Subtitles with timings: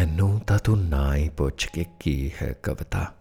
[0.00, 3.14] ਮੈਨੂੰ ਤਾਂ ਤੂੰ ਨਾ ਹੀ ਪੁੱਛ ਕੇ ਕੀ ਹੈ ਕਵਿਤਾ।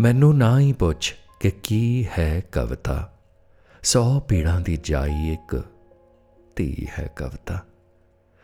[0.00, 3.12] ਮੈਨੂੰ ਨਾ ਹੀ ਪੁੱਛ ਕਿ ਕੀ ਹੈ ਕਵਿਤਾ।
[3.82, 5.62] ਸੌ ਪੀੜਾਂ ਦੀ ਜਾਈ ਇੱਕ
[6.56, 7.62] ਧੀ ਹੈ ਕਵਿਤਾ।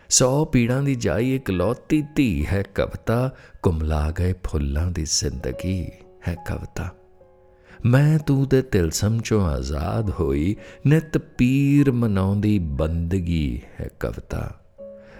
[0.08, 3.30] ਸੌ ਪੀੜਾਂ ਦੀ ਜਾਈ ਇੱਕ ਲੋਤੀ ਧੀ ਹੈ ਕਵਿਤਾ।
[3.62, 5.86] ਕੁਮਲਾ ਗਏ ਫੁੱਲਾਂ ਦੀ ਜ਼ਿੰਦਗੀ
[6.28, 6.90] ਹੈ ਕਵਿਤਾ।
[7.84, 10.56] ਮੈਂ ਤੂੰ ਦੇ ਤਿਲਸਮ ਚੋਂ ਆਜ਼ਾਦ ਹੋਈ।
[10.86, 14.58] ਨਿਤ ਪੀਰ ਮਨਾਉਂਦੀ ਬੰਦਗੀ ਹੈ ਕਵਿਤਾ।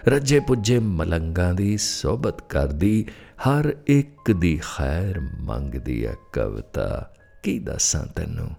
[0.09, 3.07] ਰੱਜੇ ਪੁੱਜੇ ਮਲੰਗਾਂ ਦੀ ਸੋਬਤ ਕਰਦੀ,
[3.40, 7.11] ਹਰ ਇੱਕ ਦੀ ਖੈਰ ਮੰਗਦੀ ਹੈ ਕਵਿਤਾ।
[7.43, 8.50] ਕੀ ਦੱਸਾਂ ਤੈਨੂੰ?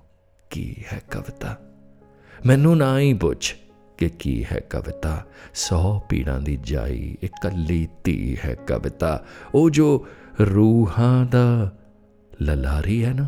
[0.49, 1.57] ਕੀ ਹੈ ਕਵਿਤਾ?
[2.45, 3.53] ਮੈਨੂੰ ਨਾ ਹੀ ਪੁੱਛ
[3.97, 10.07] ਕਿ ਕੀ ਹੈ ਕਵਿਤਾ। ਸੌ ਪੀੜਾਂ ਦੀ ਜਾਈ ਇਕੱਲੀ ਧੀ ਹੈ ਕਵਿਤਾ। ਉਹ ਜੋ
[10.39, 11.71] ਰੂਹਾਂ ਦਾ
[12.41, 13.27] ਲਲਾਰੀ ਹੈ ਨਾ,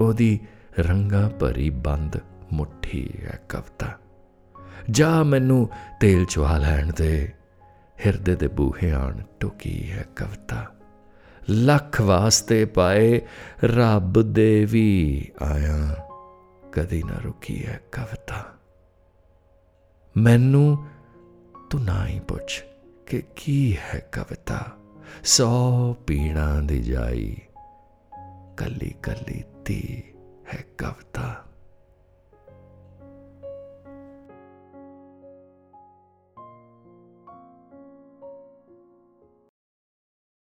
[0.00, 0.40] ਉਹਦੀ
[0.78, 2.16] ਰੰਗਾਂ ਭਰੀ ਬੰਦ
[2.52, 3.92] ਮੁੱਠੀ ਹੈ ਕਵਿਤਾ।
[4.90, 5.68] ਜਾ ਮੈਨੂੰ
[6.00, 7.32] ਤੇਲ ਚਵਾ ਲੈਣ ਦੇ।
[8.06, 10.66] ਹਿਰਦੇ ਦੇ ਬੂਹੇ ਆਣ ਟੁਕੀ ਹੈ ਕਵਿਤਾ।
[11.50, 13.20] ਲੱਖ ਵਾਸਤੇ ਪਾਏ
[13.64, 16.08] ਰੱਬ ਦੇ ਵੀ ਆਇਆ,
[16.72, 18.44] ਕਦੀ ਨਾ ਰੁਕੀ ਹੈ ਕਵਿਤਾ।
[20.16, 20.86] ਮੈਨੂੰ
[21.70, 22.62] ਤੂੰ ਨਾ ਹੀ ਪੁੱਛ
[23.06, 24.72] ਕਿ ਕੀ ਹੈ ਕਵਿਤਾ।
[25.24, 27.36] ਸੌ ਪੀੜਾਂ ਦੀ ਜਾਈ
[28.56, 30.04] ਕੱਲੀ ਕੱਲੀ ਤੀ
[30.54, 31.45] ਹੈ ਕਵਿਤਾ।